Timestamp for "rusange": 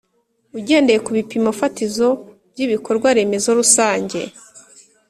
3.59-4.19